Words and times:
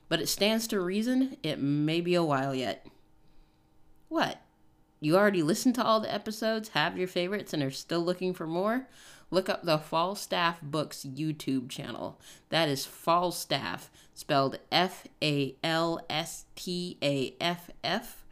But 0.07 0.21
it 0.21 0.29
stands 0.29 0.65
to 0.67 0.79
reason 0.79 1.35
it 1.43 1.59
may 1.59 1.99
be 1.99 2.15
a 2.15 2.23
while 2.23 2.55
yet. 2.55 2.87
What? 4.07 4.39
You 5.03 5.17
already 5.17 5.43
listened 5.43 5.75
to 5.75 5.83
all 5.83 5.99
the 5.99 6.13
episodes, 6.13 6.69
have 6.69 6.97
your 6.97 7.09
favorites, 7.09 7.51
and 7.51 7.61
are 7.61 7.71
still 7.71 7.99
looking 7.99 8.33
for 8.33 8.47
more? 8.47 8.87
Look 9.31 9.49
up 9.49 9.63
the 9.65 9.77
Falstaff 9.77 10.61
Books 10.61 11.05
YouTube 11.05 11.67
channel. 11.67 12.21
That 12.47 12.69
is 12.69 12.85
Falstaff, 12.85 13.91
spelled 14.13 14.59
F 14.71 15.05
A 15.21 15.57
L 15.61 15.99
S 16.09 16.45
T 16.55 16.97
A 17.03 17.35
F 17.41 17.69
F. 17.83 18.23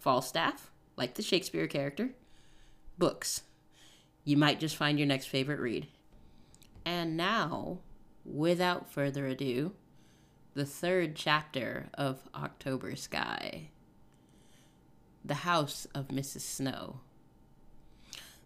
Falstaff, 0.00 0.72
like 0.96 1.14
the 1.14 1.22
Shakespeare 1.22 1.68
character. 1.68 2.10
Books. 2.98 3.42
You 4.24 4.36
might 4.36 4.58
just 4.58 4.74
find 4.74 4.98
your 4.98 5.06
next 5.06 5.26
favorite 5.26 5.60
read. 5.60 5.86
And 6.84 7.16
now, 7.16 7.78
without 8.24 8.90
further 8.90 9.28
ado, 9.28 9.74
the 10.54 10.66
third 10.66 11.14
chapter 11.14 11.86
of 11.94 12.28
October 12.34 12.96
Sky 12.96 13.70
The 15.26 15.34
House 15.34 15.88
of 15.92 16.06
Mrs. 16.06 16.42
Snow. 16.42 17.00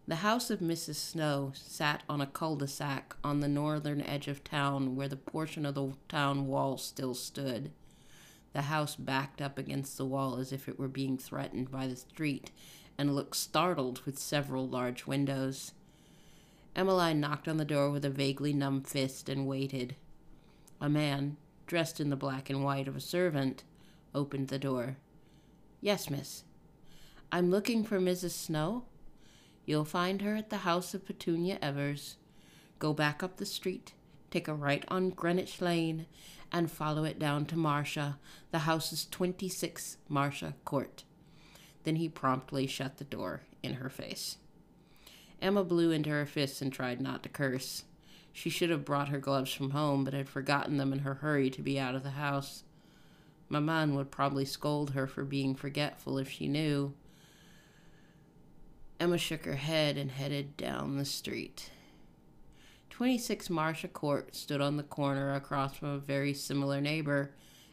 The 0.08 0.16
house 0.16 0.48
of 0.48 0.60
Mrs. 0.60 0.94
Snow 0.94 1.52
sat 1.54 2.02
on 2.08 2.22
a 2.22 2.26
cul 2.26 2.56
de 2.56 2.66
sac 2.66 3.14
on 3.22 3.40
the 3.40 3.48
northern 3.48 4.00
edge 4.00 4.28
of 4.28 4.42
town 4.42 4.96
where 4.96 5.06
the 5.06 5.14
portion 5.14 5.66
of 5.66 5.74
the 5.74 5.92
town 6.08 6.46
wall 6.46 6.78
still 6.78 7.12
stood. 7.12 7.70
The 8.54 8.62
house 8.62 8.96
backed 8.96 9.42
up 9.42 9.58
against 9.58 9.98
the 9.98 10.06
wall 10.06 10.36
as 10.36 10.54
if 10.54 10.70
it 10.70 10.78
were 10.78 10.88
being 10.88 11.18
threatened 11.18 11.70
by 11.70 11.86
the 11.86 11.96
street 11.96 12.50
and 12.96 13.14
looked 13.14 13.36
startled 13.36 14.00
with 14.06 14.18
several 14.18 14.66
large 14.66 15.06
windows. 15.06 15.74
Emmeline 16.74 17.20
knocked 17.20 17.46
on 17.46 17.58
the 17.58 17.66
door 17.66 17.90
with 17.90 18.06
a 18.06 18.10
vaguely 18.10 18.54
numb 18.54 18.80
fist 18.80 19.28
and 19.28 19.46
waited. 19.46 19.96
A 20.80 20.88
man, 20.88 21.36
dressed 21.66 22.00
in 22.00 22.08
the 22.08 22.16
black 22.16 22.48
and 22.48 22.64
white 22.64 22.88
of 22.88 22.96
a 22.96 23.00
servant, 23.00 23.64
opened 24.14 24.48
the 24.48 24.58
door. 24.58 24.96
Yes, 25.82 26.08
miss. 26.08 26.44
I'm 27.32 27.48
looking 27.48 27.84
for 27.84 28.00
Mrs. 28.00 28.32
Snow. 28.32 28.86
You'll 29.64 29.84
find 29.84 30.20
her 30.20 30.34
at 30.34 30.50
the 30.50 30.58
house 30.58 30.94
of 30.94 31.06
Petunia 31.06 31.58
Evers. 31.62 32.16
Go 32.80 32.92
back 32.92 33.22
up 33.22 33.36
the 33.36 33.46
street, 33.46 33.92
take 34.32 34.48
a 34.48 34.54
right 34.54 34.84
on 34.88 35.10
Greenwich 35.10 35.60
Lane, 35.60 36.06
and 36.50 36.68
follow 36.68 37.04
it 37.04 37.20
down 37.20 37.46
to 37.46 37.56
Marcia. 37.56 38.18
The 38.50 38.60
house 38.60 38.92
is 38.92 39.06
26 39.06 39.98
Marcia 40.08 40.54
Court. 40.64 41.04
Then 41.84 41.96
he 41.96 42.08
promptly 42.08 42.66
shut 42.66 42.96
the 42.96 43.04
door 43.04 43.42
in 43.62 43.74
her 43.74 43.88
face. 43.88 44.38
Emma 45.40 45.62
blew 45.62 45.92
into 45.92 46.10
her 46.10 46.26
fists 46.26 46.60
and 46.60 46.72
tried 46.72 47.00
not 47.00 47.22
to 47.22 47.28
curse. 47.28 47.84
She 48.32 48.50
should 48.50 48.70
have 48.70 48.84
brought 48.84 49.08
her 49.08 49.18
gloves 49.18 49.52
from 49.52 49.70
home, 49.70 50.02
but 50.02 50.14
had 50.14 50.28
forgotten 50.28 50.78
them 50.78 50.92
in 50.92 51.00
her 51.00 51.14
hurry 51.14 51.48
to 51.50 51.62
be 51.62 51.78
out 51.78 51.94
of 51.94 52.02
the 52.02 52.10
house. 52.10 52.64
Maman 53.48 53.94
would 53.94 54.10
probably 54.10 54.44
scold 54.44 54.90
her 54.90 55.06
for 55.06 55.24
being 55.24 55.54
forgetful 55.54 56.18
if 56.18 56.28
she 56.28 56.48
knew. 56.48 56.92
Emma 59.00 59.16
shook 59.16 59.46
her 59.46 59.56
head 59.56 59.96
and 59.96 60.10
headed 60.10 60.58
down 60.58 60.98
the 60.98 61.06
street. 61.06 61.70
26 62.90 63.48
Marcia 63.48 63.88
Court 63.88 64.36
stood 64.36 64.60
on 64.60 64.76
the 64.76 64.82
corner 64.82 65.32
across 65.32 65.74
from 65.74 65.88
a 65.88 65.98
very 65.98 66.34
similar 66.34 66.82
neighbor. 66.82 67.30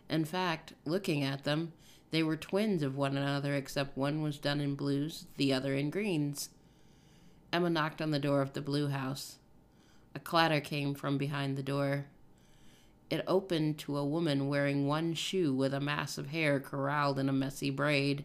In 0.10 0.24
fact, 0.24 0.72
looking 0.86 1.24
at 1.24 1.44
them, 1.44 1.74
they 2.12 2.24
were 2.24 2.38
twins 2.38 2.82
of 2.82 2.96
one 2.96 3.18
another, 3.18 3.56
except 3.56 3.98
one 3.98 4.22
was 4.22 4.38
done 4.38 4.62
in 4.62 4.76
blues, 4.76 5.26
the 5.36 5.52
other 5.52 5.74
in 5.74 5.90
greens. 5.90 6.48
Emma 7.52 7.70
knocked 7.70 8.02
on 8.02 8.12
the 8.12 8.20
door 8.20 8.42
of 8.42 8.54
the 8.54 8.62
blue 8.62 8.88
house. 8.88 9.38
A 10.16 10.20
clatter 10.20 10.62
came 10.62 10.96
from 10.96 11.18
behind 11.18 11.58
the 11.58 11.64
door. 11.64 12.06
It 13.10 13.26
opened 13.28 13.80
to 13.80 13.98
a 13.98 14.06
woman 14.06 14.48
wearing 14.48 14.88
one 14.88 15.14
shoe 15.14 15.54
with 15.54 15.74
a 15.74 15.82
mass 15.82 16.18
of 16.18 16.28
hair 16.28 16.62
corralled 16.62 17.20
in 17.20 17.28
a 17.28 17.34
messy 17.34 17.70
braid. 17.70 18.24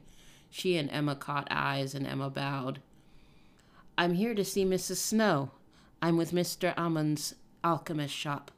She 0.51 0.77
and 0.77 0.89
Emma 0.89 1.17
caught 1.17 1.49
eyes, 1.51 1.97
and 1.97 2.07
Emma 2.07 2.31
bowed. 2.31 2.79
I'm 3.97 4.15
here 4.15 4.35
to 4.35 4.45
see 4.45 4.65
Mrs. 4.65 4.97
Snow. 4.97 5.51
I'm 6.01 6.17
with 6.17 6.33
Mr. 6.33 6.77
Amon's 6.77 7.35
alchemist 7.63 8.15
shop. 8.15 8.51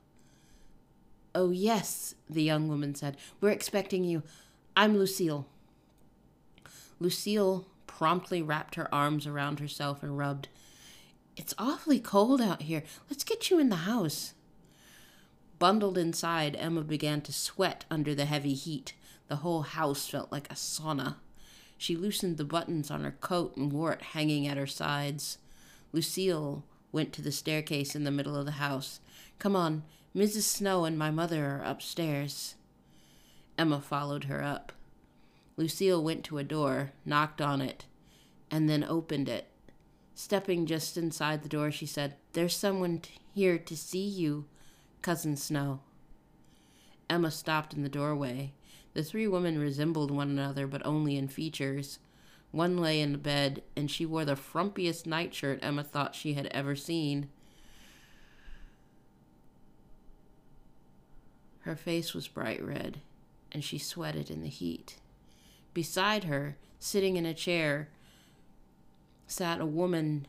Oh, 1.35 1.51
yes, 1.51 2.15
the 2.31 2.43
young 2.43 2.69
woman 2.69 2.95
said. 2.95 3.17
We're 3.41 3.51
expecting 3.51 4.05
you. 4.05 4.23
I'm 4.77 4.97
Lucille. 4.97 5.47
Lucille 7.01 7.67
promptly 7.87 8.41
wrapped 8.41 8.77
her 8.77 8.93
arms 8.95 9.27
around 9.27 9.59
herself 9.59 10.03
and 10.03 10.17
rubbed. 10.17 10.49
It's 11.37 11.55
awfully 11.59 11.99
cold 11.99 12.41
out 12.41 12.63
here. 12.63 12.85
Let's 13.11 13.25
get 13.25 13.51
you 13.51 13.59
in 13.59 13.69
the 13.69 13.77
house. 13.77 14.35
Bundled 15.59 15.99
inside, 15.99 16.57
Emma 16.57 16.83
began 16.83 17.21
to 17.23 17.33
sweat 17.33 17.85
under 17.91 18.15
the 18.15 18.25
heavy 18.27 18.55
heat. 18.55 18.95
The 19.29 19.37
whole 19.37 19.63
house 19.63 20.07
felt 20.07 20.31
like 20.31 20.51
a 20.51 20.55
sauna. 20.55 21.17
She 21.77 21.97
loosened 21.97 22.37
the 22.37 22.45
buttons 22.45 22.91
on 22.91 23.05
her 23.05 23.17
coat 23.21 23.57
and 23.57 23.73
wore 23.73 23.93
it 23.93 24.03
hanging 24.03 24.47
at 24.47 24.57
her 24.57 24.67
sides. 24.67 25.39
Lucille 25.93 26.65
went 26.93 27.13
to 27.13 27.23
the 27.23 27.33
staircase 27.33 27.95
in 27.95 28.05
the 28.05 28.11
middle 28.11 28.37
of 28.37 28.47
the 28.47 28.53
house. 28.53 29.01
Come 29.39 29.57
on, 29.57 29.83
Mrs. 30.15 30.43
Snow 30.43 30.85
and 30.85 30.99
my 30.99 31.11
mother 31.11 31.45
are 31.47 31.63
upstairs. 31.65 32.55
Emma 33.59 33.81
followed 33.81 34.25
her 34.25 34.43
up. 34.43 34.73
Lucille 35.57 36.03
went 36.03 36.25
to 36.25 36.39
a 36.39 36.45
door, 36.45 36.93
knocked 37.05 37.41
on 37.41 37.61
it, 37.61 37.87
and 38.51 38.69
then 38.69 38.85
opened 38.85 39.29
it. 39.29 39.47
Stepping 40.15 40.67
just 40.67 40.97
inside 40.97 41.43
the 41.43 41.49
door, 41.49 41.71
she 41.71 41.87
said, 41.87 42.15
There's 42.33 42.57
someone 42.57 43.01
t- 43.01 43.19
here 43.35 43.59
to 43.59 43.77
see 43.77 44.05
you, 44.05 44.47
Cousin 45.03 45.37
Snow. 45.37 45.81
Emma 47.11 47.31
stopped 47.31 47.75
in 47.75 47.83
the 47.83 47.89
doorway. 47.89 48.53
The 48.95 49.03
three 49.03 49.27
women 49.27 49.59
resembled 49.59 50.11
one 50.11 50.31
another, 50.31 50.67
but 50.67 50.85
only 50.87 51.17
in 51.17 51.29
features. 51.29 51.99
One 52.53 52.79
lay 52.79 53.01
in 53.01 53.19
bed, 53.19 53.63
and 53.77 53.91
she 53.91 54.07
wore 54.07 54.25
the 54.25 54.37
frumpiest 54.37 55.07
nightshirt 55.07 55.59
Emma 55.63 55.83
thought 55.83 56.15
she 56.15 56.35
had 56.35 56.47
ever 56.47 56.77
seen. 56.77 57.29
Her 61.61 61.75
face 61.75 62.15
was 62.15 62.29
bright 62.29 62.63
red, 62.63 63.01
and 63.51 63.65
she 63.65 63.79
sweated 63.79 64.31
in 64.31 64.43
the 64.43 64.49
heat. 64.49 64.97
Beside 65.73 66.25
her, 66.25 66.57
sitting 66.79 67.17
in 67.17 67.27
a 67.27 67.35
chair, 67.35 67.89
sat 69.27 69.61
a 69.61 69.67
woman 69.67 70.29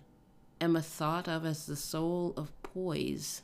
Emma 0.59 0.81
thought 0.81 1.27
of 1.27 1.45
as 1.45 1.65
the 1.65 1.75
soul 1.75 2.33
of 2.35 2.51
poise. 2.63 3.43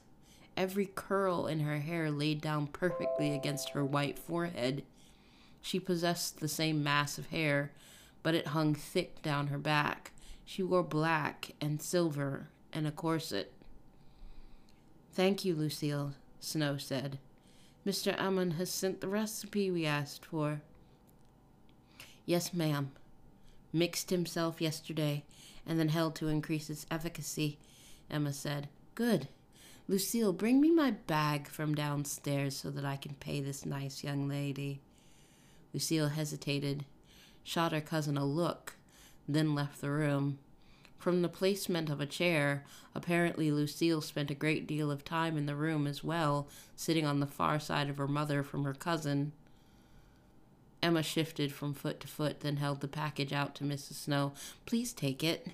Every 0.57 0.85
curl 0.87 1.45
in 1.45 1.59
her 1.59 1.79
hair 1.79 2.09
laid 2.09 2.41
down 2.41 2.67
perfectly 2.67 3.35
against 3.35 3.69
her 3.69 3.85
white 3.85 4.17
forehead. 4.17 4.83
She 5.61 5.79
possessed 5.79 6.39
the 6.39 6.47
same 6.47 6.83
mass 6.83 7.17
of 7.17 7.27
hair, 7.27 7.71
but 8.23 8.35
it 8.35 8.47
hung 8.47 8.75
thick 8.75 9.21
down 9.21 9.47
her 9.47 9.57
back. 9.57 10.11
She 10.45 10.63
wore 10.63 10.83
black 10.83 11.51
and 11.61 11.81
silver 11.81 12.47
and 12.73 12.87
a 12.87 12.91
corset. 12.91 13.51
Thank 15.13 15.45
you, 15.45 15.55
Lucille, 15.55 16.13
Snow 16.39 16.77
said. 16.77 17.19
Mr. 17.85 18.17
Amon 18.19 18.51
has 18.51 18.69
sent 18.69 19.01
the 19.01 19.07
recipe 19.07 19.71
we 19.71 19.85
asked 19.85 20.25
for. 20.25 20.61
Yes, 22.25 22.53
ma'am. 22.53 22.91
Mixed 23.73 24.09
himself 24.09 24.61
yesterday 24.61 25.23
and 25.65 25.79
then 25.79 25.89
held 25.89 26.15
to 26.15 26.27
increase 26.27 26.69
its 26.69 26.85
efficacy, 26.91 27.57
Emma 28.09 28.33
said. 28.33 28.67
Good. 28.95 29.27
Lucille, 29.87 30.33
bring 30.33 30.61
me 30.61 30.71
my 30.71 30.91
bag 30.91 31.47
from 31.47 31.75
downstairs 31.75 32.55
so 32.55 32.69
that 32.69 32.85
I 32.85 32.95
can 32.95 33.15
pay 33.15 33.41
this 33.41 33.65
nice 33.65 34.03
young 34.03 34.27
lady. 34.27 34.81
Lucille 35.73 36.09
hesitated, 36.09 36.85
shot 37.43 37.71
her 37.71 37.81
cousin 37.81 38.17
a 38.17 38.25
look, 38.25 38.75
then 39.27 39.55
left 39.55 39.81
the 39.81 39.89
room. 39.89 40.39
From 40.97 41.21
the 41.21 41.29
placement 41.29 41.89
of 41.89 41.99
a 41.99 42.05
chair, 42.05 42.63
apparently 42.93 43.51
Lucille 43.51 44.01
spent 44.01 44.29
a 44.29 44.35
great 44.35 44.67
deal 44.67 44.91
of 44.91 45.03
time 45.03 45.37
in 45.37 45.47
the 45.47 45.55
room 45.55 45.87
as 45.87 46.03
well, 46.03 46.47
sitting 46.75 47.05
on 47.05 47.19
the 47.19 47.25
far 47.25 47.59
side 47.59 47.89
of 47.89 47.97
her 47.97 48.07
mother 48.07 48.43
from 48.43 48.65
her 48.65 48.73
cousin. 48.73 49.31
Emma 50.83 51.01
shifted 51.01 51.51
from 51.51 51.73
foot 51.73 51.99
to 52.01 52.07
foot, 52.07 52.41
then 52.41 52.57
held 52.57 52.81
the 52.81 52.87
package 52.87 53.33
out 53.33 53.55
to 53.55 53.63
Mrs. 53.63 53.93
Snow. 53.93 54.33
Please 54.65 54.93
take 54.93 55.23
it. 55.23 55.47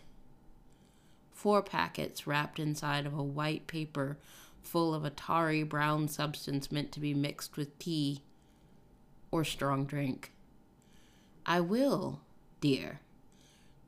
Four 1.31 1.62
packets 1.62 2.28
wrapped 2.28 2.60
inside 2.60 3.06
of 3.06 3.14
a 3.14 3.24
white 3.24 3.68
paper 3.68 4.18
full 4.62 4.94
of 4.94 5.06
a 5.06 5.10
tarry 5.10 5.64
brown 5.64 6.08
substance 6.10 6.72
meant 6.72 6.92
to 6.92 7.00
be 7.00 7.14
mixed 7.14 7.56
with 7.56 7.78
tea 7.80 8.22
or 9.32 9.44
strong 9.44 9.86
drink. 9.86 10.32
I 11.46 11.62
will, 11.62 12.22
dear 12.62 13.00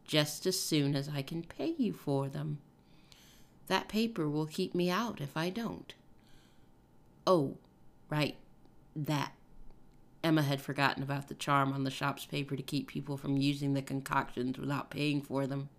just 0.09 0.47
as 0.47 0.59
soon 0.59 0.95
as 0.95 1.07
I 1.07 1.21
can 1.21 1.43
pay 1.43 1.75
you 1.77 1.93
for 1.93 2.27
them. 2.27 2.57
That 3.67 3.87
paper 3.87 4.27
will 4.27 4.47
keep 4.47 4.73
me 4.73 4.89
out 4.89 5.21
if 5.21 5.37
I 5.37 5.51
don't. 5.51 5.93
Oh, 7.27 7.57
right, 8.09 8.35
that. 8.95 9.33
Emma 10.23 10.41
had 10.41 10.61
forgotten 10.61 11.03
about 11.03 11.27
the 11.27 11.35
charm 11.35 11.71
on 11.71 11.83
the 11.83 11.91
shop's 11.91 12.25
paper 12.25 12.55
to 12.55 12.63
keep 12.63 12.87
people 12.87 13.17
from 13.17 13.37
using 13.37 13.75
the 13.75 13.83
concoctions 13.83 14.57
without 14.57 14.89
paying 14.89 15.21
for 15.21 15.45
them. 15.45 15.69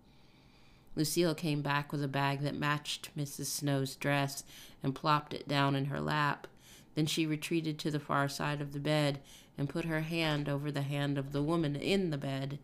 Lucille 0.95 1.35
came 1.35 1.61
back 1.61 1.91
with 1.91 2.01
a 2.01 2.07
bag 2.07 2.39
that 2.39 2.55
matched 2.55 3.09
Mrs. 3.17 3.47
Snow's 3.47 3.97
dress 3.97 4.45
and 4.81 4.95
plopped 4.95 5.33
it 5.33 5.45
down 5.45 5.75
in 5.75 5.85
her 5.85 5.99
lap. 5.99 6.47
Then 6.95 7.05
she 7.05 7.25
retreated 7.25 7.77
to 7.79 7.91
the 7.91 7.99
far 7.99 8.29
side 8.29 8.61
of 8.61 8.71
the 8.71 8.79
bed 8.79 9.19
and 9.61 9.69
put 9.69 9.85
her 9.85 10.01
hand 10.01 10.49
over 10.49 10.71
the 10.71 10.81
hand 10.81 11.19
of 11.19 11.33
the 11.33 11.43
woman 11.43 11.75
in 11.75 12.09
the 12.09 12.17
bed. 12.17 12.57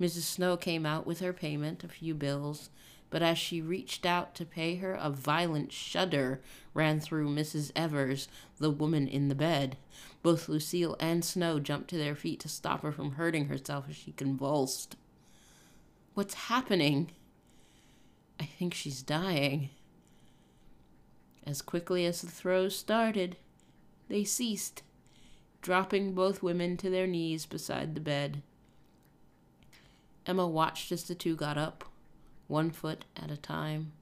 Mrs. 0.00 0.22
Snow 0.22 0.56
came 0.56 0.86
out 0.86 1.06
with 1.06 1.20
her 1.20 1.34
payment, 1.34 1.84
a 1.84 1.88
few 1.88 2.14
bills, 2.14 2.70
but 3.10 3.20
as 3.20 3.36
she 3.36 3.60
reached 3.60 4.06
out 4.06 4.34
to 4.36 4.46
pay 4.46 4.76
her, 4.76 4.94
a 4.94 5.10
violent 5.10 5.72
shudder 5.72 6.40
ran 6.72 7.00
through 7.00 7.28
Mrs. 7.28 7.70
Evers, 7.76 8.28
the 8.58 8.70
woman 8.70 9.06
in 9.06 9.28
the 9.28 9.34
bed. 9.34 9.76
Both 10.22 10.48
Lucille 10.48 10.96
and 10.98 11.22
Snow 11.22 11.60
jumped 11.60 11.90
to 11.90 11.98
their 11.98 12.14
feet 12.14 12.40
to 12.40 12.48
stop 12.48 12.80
her 12.80 12.92
from 12.92 13.12
hurting 13.12 13.48
herself 13.48 13.84
as 13.90 13.96
she 13.96 14.12
convulsed. 14.12 14.96
What's 16.14 16.32
happening? 16.32 17.10
I 18.40 18.44
think 18.44 18.72
she's 18.72 19.02
dying. 19.02 19.68
As 21.46 21.60
quickly 21.60 22.06
as 22.06 22.22
the 22.22 22.30
throes 22.30 22.74
started, 22.74 23.36
they 24.08 24.24
ceased, 24.24 24.82
dropping 25.62 26.14
both 26.14 26.42
women 26.42 26.76
to 26.78 26.90
their 26.90 27.06
knees 27.06 27.46
beside 27.46 27.94
the 27.94 28.00
bed. 28.00 28.42
Emma 30.26 30.46
watched 30.46 30.92
as 30.92 31.04
the 31.04 31.14
two 31.14 31.36
got 31.36 31.58
up, 31.58 31.84
one 32.46 32.70
foot 32.70 33.04
at 33.16 33.30
a 33.30 33.36
time. 33.36 33.92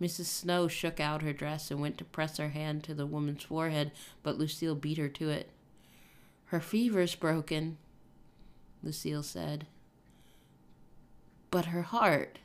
Mrs. 0.00 0.26
Snow 0.26 0.66
shook 0.66 0.98
out 0.98 1.22
her 1.22 1.32
dress 1.32 1.70
and 1.70 1.80
went 1.80 1.98
to 1.98 2.04
press 2.04 2.38
her 2.38 2.48
hand 2.48 2.82
to 2.84 2.94
the 2.94 3.06
woman's 3.06 3.42
forehead, 3.42 3.92
but 4.22 4.38
Lucille 4.38 4.74
beat 4.74 4.98
her 4.98 5.08
to 5.08 5.28
it. 5.28 5.50
Her 6.46 6.60
fever's 6.60 7.14
broken, 7.14 7.76
Lucille 8.82 9.22
said. 9.22 9.66
But 11.50 11.66
her 11.66 11.82
heart. 11.82 12.38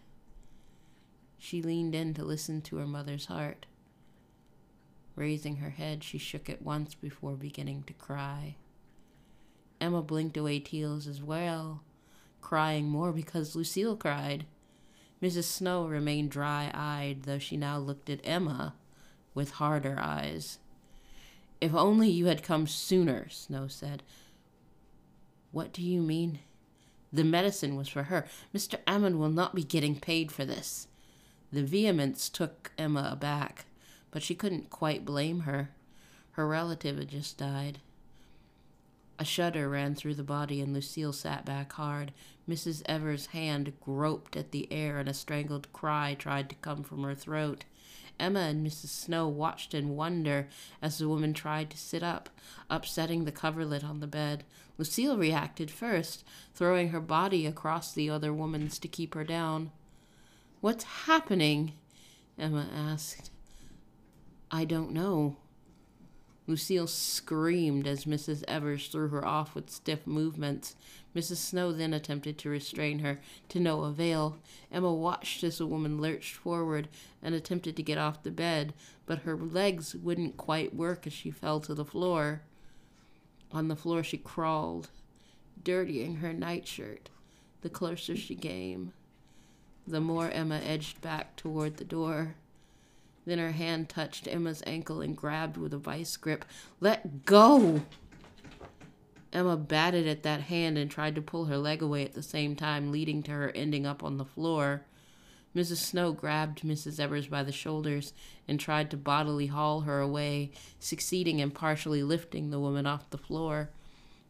She 1.38 1.62
leaned 1.62 1.96
in 1.96 2.14
to 2.16 2.24
listen 2.26 2.62
to 2.64 2.78
her 2.78 2.88
mother's 2.88 3.28
heart. 3.28 3.66
Raising 5.16 5.58
her 5.58 5.72
head, 5.72 6.04
she 6.04 6.18
shook 6.18 6.50
it 6.50 6.62
once 6.62 6.94
before 6.96 7.36
beginning 7.36 7.84
to 7.88 7.94
cry. 7.94 8.56
Emma 9.80 10.02
blinked 10.02 10.38
away 10.38 10.60
tears 10.60 11.08
as 11.08 11.22
well 11.22 11.82
crying 12.46 12.88
more 12.88 13.12
because 13.12 13.56
Lucille 13.56 13.96
cried. 13.98 14.46
Mrs. 15.20 15.46
Snow 15.46 15.88
remained 15.88 16.30
dry 16.30 16.70
eyed, 16.76 17.24
though 17.24 17.40
she 17.40 17.58
now 17.58 17.80
looked 17.80 18.08
at 18.08 18.22
Emma 18.24 18.76
with 19.34 19.54
harder 19.54 19.98
eyes. 20.00 20.60
If 21.60 21.74
only 21.74 22.08
you 22.08 22.28
had 22.28 22.44
come 22.44 22.68
sooner, 22.68 23.28
Snow 23.30 23.68
said. 23.68 24.04
What 25.52 25.74
do 25.74 25.82
you 25.82 26.04
mean? 26.04 26.38
The 27.12 27.24
medicine 27.24 27.76
was 27.76 27.88
for 27.88 28.04
her. 28.04 28.28
Mr. 28.54 28.78
Amon 28.88 29.18
will 29.18 29.30
not 29.30 29.56
be 29.56 29.64
getting 29.64 30.00
paid 30.00 30.32
for 30.32 30.46
this. 30.46 30.88
The 31.52 31.64
vehemence 31.64 32.30
took 32.30 32.74
Emma 32.78 33.10
aback, 33.12 33.66
but 34.16 34.24
she 34.24 34.34
couldn't 34.34 34.70
quite 34.70 35.04
blame 35.04 35.42
her. 35.42 35.72
Her 36.32 36.48
relative 36.48 36.98
had 36.98 37.10
just 37.10 37.38
died. 37.38 37.80
A 39.20 39.26
shudder 39.26 39.68
ran 39.68 39.94
through 39.94 40.16
the 40.16 40.24
body, 40.24 40.62
and 40.62 40.74
Lucille 40.74 41.12
sat 41.12 41.44
back 41.44 41.74
hard. 41.74 42.14
Mrs. 42.48 42.82
Evers' 42.86 43.26
hand 43.26 43.74
groped 43.82 44.38
at 44.38 44.52
the 44.52 44.72
air, 44.72 45.00
and 45.00 45.10
a 45.10 45.14
strangled 45.14 45.68
cry 45.74 46.16
tried 46.18 46.50
to 46.50 46.56
come 46.56 46.82
from 46.82 47.04
her 47.04 47.14
throat. 47.14 47.66
Emma 48.18 48.40
and 48.40 48.66
Mrs. 48.66 48.88
Snow 48.88 49.28
watched 49.28 49.74
in 49.74 49.98
wonder 49.98 50.48
as 50.82 50.98
the 50.98 51.10
woman 51.10 51.34
tried 51.34 51.70
to 51.72 51.78
sit 51.78 52.02
up, 52.02 52.30
upsetting 52.70 53.26
the 53.26 53.34
coverlet 53.34 53.84
on 53.84 54.00
the 54.00 54.08
bed. 54.08 54.46
Lucille 54.78 55.18
reacted 55.18 55.70
first, 55.70 56.24
throwing 56.54 56.92
her 56.92 57.02
body 57.02 57.46
across 57.46 57.92
the 57.92 58.10
other 58.10 58.32
woman's 58.32 58.80
to 58.80 58.88
keep 58.88 59.14
her 59.14 59.26
down. 59.26 59.72
What's 60.62 60.86
happening? 60.86 61.74
Emma 62.40 62.70
asked. 62.74 63.30
I 64.52 64.66
don't 64.66 64.92
know, 64.92 65.38
Lucille 66.48 66.86
screamed 66.86 67.88
as 67.88 68.06
Mrs. 68.06 68.44
Evers 68.48 68.88
threw 68.88 69.08
her 69.08 69.26
off 69.26 69.56
with 69.56 69.72
stiff 69.72 70.06
movements. 70.06 70.76
Mrs. 71.16 71.38
Snow 71.38 71.72
then 71.72 71.94
attempted 71.94 72.38
to 72.38 72.50
restrain 72.50 73.00
her, 73.00 73.20
to 73.50 73.60
no 73.60 73.84
avail. 73.84 74.38
Emma 74.72 74.94
watched 74.94 75.44
as 75.44 75.58
the 75.58 75.66
woman 75.66 76.00
lurched 76.00 76.36
forward 76.36 76.88
and 77.24 77.34
attempted 77.34 77.76
to 77.76 77.84
get 77.84 77.98
off 77.98 78.22
the 78.22 78.32
bed, 78.32 78.74
but 79.08 79.20
her 79.20 79.36
legs 79.36 79.96
wouldn't 79.96 80.38
quite 80.38 80.76
work 80.76 81.08
as 81.08 81.14
she 81.14 81.32
fell 81.32 81.60
to 81.62 81.74
the 81.74 81.86
floor. 81.86 82.42
On 83.52 83.68
the 83.68 83.76
floor 83.76 84.04
she 84.04 84.18
crawled, 84.18 84.90
dirtying 85.64 86.18
her 86.18 86.34
nightshirt 86.34 87.10
the 87.62 87.70
closer 87.70 88.16
she 88.16 88.36
came. 88.36 88.94
The 89.88 90.02
more 90.02 90.30
Emma 90.30 90.60
edged 90.64 91.02
back 91.02 91.36
toward 91.36 91.78
the 91.78 91.84
door. 91.84 92.36
Then 93.26 93.40
her 93.40 93.52
hand 93.52 93.90
touched 93.90 94.28
Emma's 94.28 94.64
ankle 94.68 95.02
and 95.02 95.18
grabbed 95.18 95.58
with 95.58 95.74
a 95.74 95.78
vice 95.78 96.16
grip. 96.16 96.46
Let 96.80 97.26
go! 97.26 97.82
Emma 99.34 99.58
batted 99.58 100.08
at 100.08 100.24
that 100.24 100.42
hand 100.42 100.78
and 100.78 100.90
tried 100.90 101.16
to 101.16 101.22
pull 101.22 101.46
her 101.46 101.58
leg 101.58 101.82
away 101.82 102.06
at 102.06 102.14
the 102.14 102.24
same 102.24 102.56
time, 102.56 102.92
leading 102.92 103.22
to 103.24 103.32
her 103.32 103.52
ending 103.52 103.86
up 103.86 104.04
on 104.04 104.18
the 104.18 104.26
floor. 104.26 104.86
Mrs. 105.56 105.78
Snow 105.78 106.12
grabbed 106.12 106.62
Mrs. 106.62 107.00
Evers 107.00 107.28
by 107.28 107.42
the 107.42 107.52
shoulders 107.52 108.14
and 108.48 108.60
tried 108.60 108.92
to 108.92 108.98
bodily 108.98 109.48
haul 109.48 109.82
her 109.82 110.00
away, 110.02 110.52
succeeding 110.80 111.40
in 111.40 111.52
partially 111.52 112.04
lifting 112.04 112.50
the 112.50 112.60
woman 112.60 112.86
off 112.86 113.10
the 113.10 113.18
floor. 113.18 113.70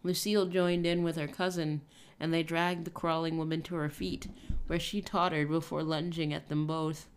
Lucille 0.04 0.46
joined 0.46 0.86
in 0.86 1.04
with 1.04 1.16
her 1.16 1.28
cousin, 1.28 1.82
and 2.20 2.32
they 2.32 2.44
dragged 2.44 2.86
the 2.86 2.92
crawling 2.92 3.38
woman 3.38 3.62
to 3.64 3.76
her 3.76 3.90
feet, 3.90 4.28
where 4.68 4.80
she 4.80 5.02
tottered 5.02 5.50
before 5.50 5.84
lunging 5.84 6.32
at 6.32 6.48
them 6.48 6.68
both. 6.68 7.08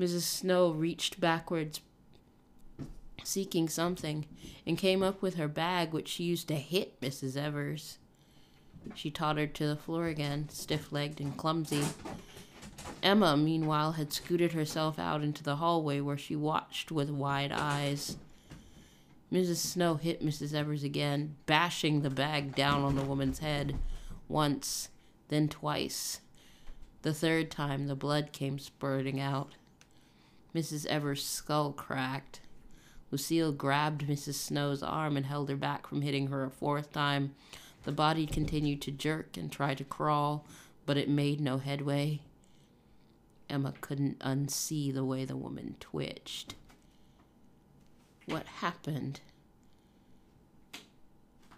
Mrs. 0.00 0.22
Snow 0.22 0.70
reached 0.70 1.20
backwards, 1.20 1.82
seeking 3.22 3.68
something, 3.68 4.24
and 4.66 4.78
came 4.78 5.02
up 5.02 5.20
with 5.20 5.34
her 5.34 5.46
bag, 5.46 5.92
which 5.92 6.08
she 6.08 6.24
used 6.24 6.48
to 6.48 6.54
hit 6.54 6.98
Mrs. 7.02 7.36
Evers. 7.36 7.98
She 8.94 9.10
tottered 9.10 9.54
to 9.56 9.66
the 9.66 9.76
floor 9.76 10.06
again, 10.06 10.48
stiff 10.48 10.90
legged 10.90 11.20
and 11.20 11.36
clumsy. 11.36 11.84
Emma, 13.02 13.36
meanwhile, 13.36 13.92
had 13.92 14.10
scooted 14.10 14.52
herself 14.52 14.98
out 14.98 15.22
into 15.22 15.42
the 15.42 15.56
hallway 15.56 16.00
where 16.00 16.16
she 16.16 16.34
watched 16.34 16.90
with 16.90 17.10
wide 17.10 17.52
eyes. 17.52 18.16
Mrs. 19.30 19.56
Snow 19.56 19.96
hit 19.96 20.24
Mrs. 20.24 20.54
Evers 20.54 20.82
again, 20.82 21.36
bashing 21.44 22.00
the 22.00 22.08
bag 22.08 22.54
down 22.54 22.84
on 22.84 22.96
the 22.96 23.04
woman's 23.04 23.40
head. 23.40 23.76
Once, 24.28 24.88
then 25.28 25.46
twice. 25.46 26.22
The 27.02 27.12
third 27.12 27.50
time, 27.50 27.86
the 27.86 27.94
blood 27.94 28.32
came 28.32 28.58
spurting 28.58 29.20
out. 29.20 29.56
Mrs. 30.54 30.86
Evers' 30.86 31.24
skull 31.24 31.72
cracked. 31.72 32.40
Lucille 33.10 33.52
grabbed 33.52 34.06
Mrs. 34.06 34.34
Snow's 34.34 34.82
arm 34.82 35.16
and 35.16 35.26
held 35.26 35.48
her 35.48 35.56
back 35.56 35.86
from 35.86 36.02
hitting 36.02 36.28
her 36.28 36.44
a 36.44 36.50
fourth 36.50 36.92
time. 36.92 37.34
The 37.84 37.92
body 37.92 38.26
continued 38.26 38.82
to 38.82 38.90
jerk 38.90 39.36
and 39.36 39.50
try 39.50 39.74
to 39.74 39.84
crawl, 39.84 40.46
but 40.86 40.96
it 40.96 41.08
made 41.08 41.40
no 41.40 41.58
headway. 41.58 42.20
Emma 43.48 43.74
couldn't 43.80 44.18
unsee 44.20 44.94
the 44.94 45.04
way 45.04 45.24
the 45.24 45.36
woman 45.36 45.76
twitched. 45.80 46.54
What 48.26 48.46
happened? 48.46 49.20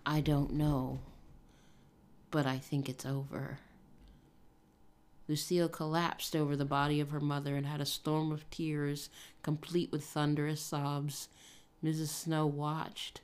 I 0.06 0.20
don't 0.20 0.54
know, 0.54 1.00
but 2.30 2.46
I 2.46 2.58
think 2.58 2.88
it's 2.88 3.04
over. 3.04 3.58
Lucille 5.32 5.66
collapsed 5.66 6.36
over 6.36 6.54
the 6.54 6.66
body 6.66 7.00
of 7.00 7.08
her 7.08 7.18
mother 7.18 7.56
and 7.56 7.64
had 7.64 7.80
a 7.80 7.86
storm 7.86 8.30
of 8.30 8.50
tears, 8.50 9.08
complete 9.42 9.90
with 9.90 10.04
thunderous 10.04 10.60
sobs. 10.60 11.30
Mrs. 11.82 12.08
Snow 12.08 12.46
watched. 12.46 13.22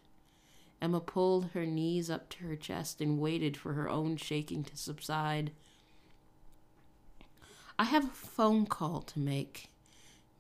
Emma 0.81 1.01
pulled 1.01 1.51
her 1.51 1.67
knees 1.67 2.09
up 2.09 2.31
to 2.31 2.45
her 2.45 2.57
chest 2.57 3.03
and 3.03 3.21
waited 3.21 3.59
for 3.59 3.75
her 3.75 3.91
own 3.91 4.17
shaking 4.17 4.65
to 4.65 4.75
subside. 4.75 5.51
I 7.79 7.85
have 7.85 8.07
a 8.07 8.09
phone 8.09 8.65
call 8.65 9.03
to 9.03 9.19
make, 9.19 9.69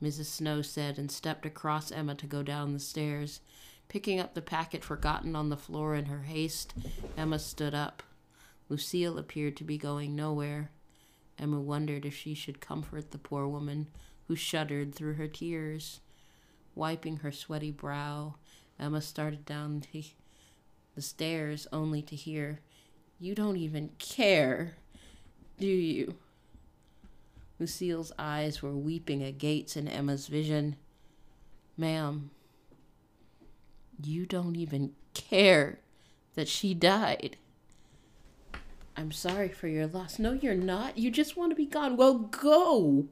Mrs. 0.02 0.24
Snow 0.24 0.62
said 0.62 0.98
and 0.98 1.10
stepped 1.10 1.44
across 1.44 1.92
Emma 1.92 2.14
to 2.14 2.26
go 2.26 2.42
down 2.42 2.72
the 2.72 2.78
stairs. 2.78 3.42
Picking 3.88 4.18
up 4.18 4.32
the 4.32 4.40
packet 4.40 4.82
forgotten 4.82 5.36
on 5.36 5.50
the 5.50 5.56
floor 5.58 5.94
in 5.94 6.06
her 6.06 6.22
haste, 6.22 6.72
Emma 7.14 7.38
stood 7.38 7.74
up. 7.74 8.02
Lucille 8.70 9.18
appeared 9.18 9.54
to 9.58 9.64
be 9.64 9.76
going 9.76 10.16
nowhere. 10.16 10.70
Emma 11.38 11.60
wondered 11.60 12.04
if 12.04 12.14
she 12.14 12.34
should 12.34 12.60
comfort 12.60 13.10
the 13.10 13.18
poor 13.18 13.46
woman, 13.46 13.86
who 14.26 14.36
shuddered 14.36 14.94
through 14.94 15.14
her 15.14 15.28
tears. 15.28 16.00
Wiping 16.74 17.18
her 17.18 17.32
sweaty 17.32 17.70
brow, 17.70 18.34
Emma 18.78 19.00
started 19.00 19.44
down 19.44 19.82
the 20.94 21.02
stairs 21.02 21.66
only 21.72 22.02
to 22.02 22.16
hear, 22.16 22.60
You 23.18 23.34
don't 23.34 23.56
even 23.56 23.90
care, 23.98 24.76
do 25.58 25.66
you? 25.66 26.14
Lucille's 27.58 28.12
eyes 28.18 28.62
were 28.62 28.76
weeping 28.76 29.22
agates 29.22 29.76
in 29.76 29.88
Emma's 29.88 30.28
vision. 30.28 30.76
Ma'am, 31.76 32.30
you 34.02 34.26
don't 34.26 34.56
even 34.56 34.92
care 35.14 35.80
that 36.34 36.48
she 36.48 36.74
died. 36.74 37.36
I'm 38.98 39.12
sorry 39.12 39.48
for 39.48 39.68
your 39.68 39.86
loss. 39.86 40.18
No, 40.18 40.32
you're 40.32 40.56
not. 40.56 40.98
You 40.98 41.12
just 41.12 41.36
want 41.36 41.52
to 41.52 41.56
be 41.56 41.66
gone. 41.66 41.96
Well, 41.96 42.14
go. 42.14 43.06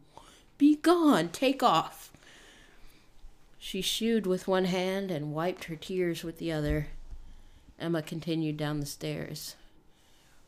Be 0.58 0.74
gone. 0.74 1.28
Take 1.28 1.62
off. 1.62 2.10
She 3.56 3.82
shooed 3.82 4.26
with 4.26 4.48
one 4.48 4.64
hand 4.64 5.12
and 5.12 5.32
wiped 5.32 5.64
her 5.64 5.76
tears 5.76 6.24
with 6.24 6.38
the 6.38 6.50
other. 6.50 6.88
Emma 7.78 8.02
continued 8.02 8.56
down 8.56 8.80
the 8.80 8.86
stairs. 8.86 9.54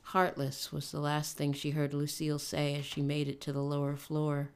Heartless 0.03 0.73
was 0.73 0.91
the 0.91 0.99
last 0.99 1.37
thing 1.37 1.53
she 1.53 1.71
heard 1.71 1.95
Lucille 1.95 2.41
say 2.41 2.75
as 2.75 2.85
she 2.85 3.01
made 3.01 3.29
it 3.29 3.41
to 3.43 3.53
the 3.53 3.63
lower 3.63 3.95
floor. 3.95 4.51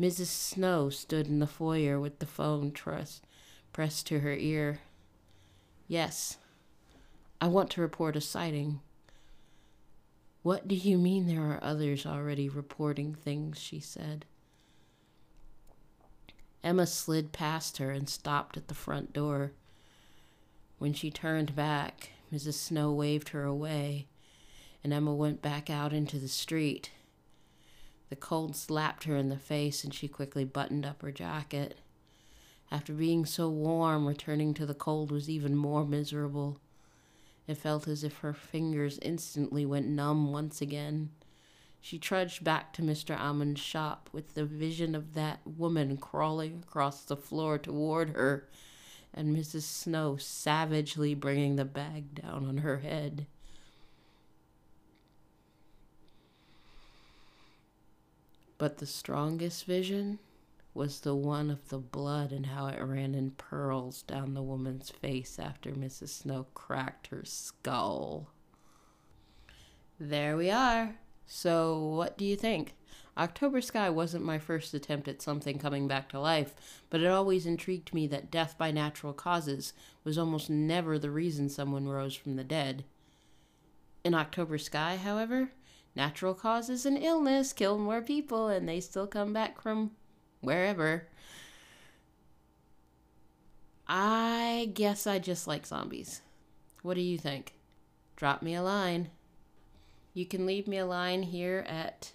Mrs. 0.00 0.26
Snow 0.26 0.90
stood 0.90 1.28
in 1.28 1.38
the 1.38 1.46
foyer 1.46 2.00
with 2.00 2.18
the 2.18 2.26
phone 2.26 2.72
truss 2.72 3.20
pressed 3.72 4.08
to 4.08 4.20
her 4.20 4.34
ear. 4.34 4.80
Yes, 5.86 6.38
I 7.40 7.46
want 7.46 7.70
to 7.70 7.80
report 7.80 8.16
a 8.16 8.20
sighting. 8.20 8.80
What 10.42 10.66
do 10.66 10.74
you 10.74 10.98
mean 10.98 11.26
there 11.26 11.42
are 11.42 11.62
others 11.62 12.04
already 12.04 12.48
reporting 12.48 13.14
things? 13.14 13.58
she 13.58 13.78
said. 13.78 14.24
Emma 16.64 16.86
slid 16.86 17.32
past 17.32 17.78
her 17.78 17.90
and 17.90 18.08
stopped 18.08 18.56
at 18.56 18.68
the 18.68 18.74
front 18.74 19.12
door. 19.12 19.52
When 20.78 20.92
she 20.92 21.10
turned 21.10 21.54
back, 21.54 22.10
Mrs. 22.32 22.54
Snow 22.54 22.92
waved 22.92 23.30
her 23.30 23.44
away, 23.44 24.06
and 24.82 24.92
Emma 24.92 25.14
went 25.14 25.42
back 25.42 25.70
out 25.70 25.92
into 25.92 26.18
the 26.18 26.28
street. 26.28 26.90
The 28.08 28.16
cold 28.16 28.56
slapped 28.56 29.04
her 29.04 29.16
in 29.16 29.28
the 29.28 29.38
face, 29.38 29.84
and 29.84 29.94
she 29.94 30.08
quickly 30.08 30.44
buttoned 30.44 30.84
up 30.84 31.02
her 31.02 31.12
jacket. 31.12 31.78
After 32.70 32.92
being 32.92 33.26
so 33.26 33.48
warm, 33.48 34.06
returning 34.06 34.54
to 34.54 34.66
the 34.66 34.74
cold 34.74 35.12
was 35.12 35.30
even 35.30 35.54
more 35.54 35.84
miserable. 35.84 36.58
It 37.46 37.56
felt 37.56 37.88
as 37.88 38.04
if 38.04 38.18
her 38.18 38.32
fingers 38.32 38.98
instantly 39.02 39.66
went 39.66 39.86
numb 39.86 40.32
once 40.32 40.60
again. 40.60 41.10
She 41.80 41.98
trudged 41.98 42.44
back 42.44 42.72
to 42.74 42.82
Mr. 42.82 43.18
Amon's 43.18 43.58
shop 43.58 44.08
with 44.12 44.34
the 44.34 44.44
vision 44.44 44.94
of 44.94 45.14
that 45.14 45.40
woman 45.44 45.96
crawling 45.96 46.62
across 46.66 47.02
the 47.02 47.16
floor 47.16 47.58
toward 47.58 48.10
her 48.10 48.48
and 49.14 49.36
Mrs. 49.36 49.62
Snow 49.62 50.16
savagely 50.16 51.14
bringing 51.14 51.56
the 51.56 51.64
bag 51.64 52.14
down 52.14 52.46
on 52.46 52.58
her 52.58 52.78
head. 52.78 53.26
But 58.58 58.78
the 58.78 58.86
strongest 58.86 59.64
vision 59.64 60.20
was 60.74 61.00
the 61.00 61.14
one 61.14 61.50
of 61.50 61.68
the 61.68 61.78
blood 61.78 62.32
and 62.32 62.46
how 62.46 62.66
it 62.66 62.80
ran 62.80 63.14
in 63.14 63.30
pearls 63.32 64.02
down 64.02 64.34
the 64.34 64.42
woman's 64.42 64.90
face 64.90 65.38
after 65.38 65.72
Mrs. 65.72 66.08
Snow 66.08 66.46
cracked 66.54 67.08
her 67.08 67.22
skull. 67.24 68.30
There 70.00 70.36
we 70.36 70.50
are. 70.50 70.96
So, 71.26 71.78
what 71.78 72.16
do 72.16 72.24
you 72.24 72.36
think? 72.36 72.74
October 73.16 73.60
Sky 73.60 73.90
wasn't 73.90 74.24
my 74.24 74.38
first 74.38 74.72
attempt 74.72 75.06
at 75.06 75.20
something 75.20 75.58
coming 75.58 75.86
back 75.86 76.08
to 76.08 76.20
life, 76.20 76.54
but 76.88 77.02
it 77.02 77.06
always 77.06 77.44
intrigued 77.44 77.92
me 77.92 78.06
that 78.06 78.30
death 78.30 78.56
by 78.56 78.70
natural 78.70 79.12
causes 79.12 79.74
was 80.02 80.16
almost 80.16 80.48
never 80.48 80.98
the 80.98 81.10
reason 81.10 81.50
someone 81.50 81.86
rose 81.88 82.14
from 82.14 82.36
the 82.36 82.44
dead. 82.44 82.84
In 84.02 84.14
October 84.14 84.56
Sky, 84.56 84.96
however, 84.96 85.50
natural 85.94 86.32
causes 86.32 86.86
and 86.86 86.96
illness 86.96 87.52
kill 87.52 87.76
more 87.76 88.00
people 88.00 88.48
and 88.48 88.66
they 88.66 88.80
still 88.80 89.06
come 89.06 89.34
back 89.34 89.60
from 89.60 89.90
wherever. 90.42 91.08
I 93.88 94.70
guess 94.74 95.06
I 95.06 95.18
just 95.18 95.46
like 95.46 95.66
zombies. 95.66 96.20
What 96.82 96.94
do 96.94 97.00
you 97.00 97.16
think? 97.16 97.54
Drop 98.16 98.42
me 98.42 98.54
a 98.54 98.62
line. 98.62 99.08
You 100.14 100.26
can 100.26 100.44
leave 100.44 100.68
me 100.68 100.76
a 100.76 100.86
line 100.86 101.22
here 101.22 101.64
at 101.66 102.12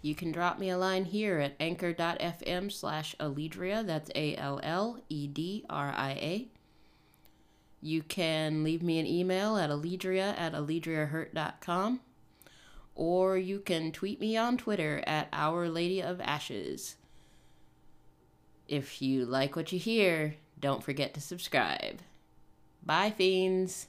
you 0.00 0.14
can 0.14 0.30
drop 0.30 0.58
me 0.58 0.70
a 0.70 0.78
line 0.78 1.06
here 1.06 1.38
at 1.38 1.56
anchor.fm 1.58 2.70
slash 2.70 3.16
Alledria. 3.18 3.84
That's 3.84 4.10
A 4.14 4.36
L 4.36 4.60
L 4.62 5.00
E 5.08 5.26
D 5.26 5.64
R 5.68 5.92
I 5.96 6.10
A. 6.12 6.48
You 7.80 8.02
can 8.02 8.64
leave 8.64 8.82
me 8.82 8.98
an 8.98 9.06
email 9.06 9.56
at 9.56 9.70
alledria 9.70 10.38
at 10.38 10.52
alledriahurt.com. 10.52 12.00
Or 12.94 13.38
you 13.38 13.60
can 13.60 13.92
tweet 13.92 14.20
me 14.20 14.36
on 14.36 14.56
Twitter 14.56 15.02
at 15.06 15.28
Our 15.32 15.68
Lady 15.68 16.02
of 16.02 16.20
Ashes. 16.20 16.96
If 18.68 19.00
you 19.00 19.24
like 19.24 19.56
what 19.56 19.72
you 19.72 19.78
hear, 19.78 20.36
don't 20.60 20.84
forget 20.84 21.14
to 21.14 21.20
subscribe. 21.20 22.00
Bye, 22.84 23.10
fiends. 23.10 23.88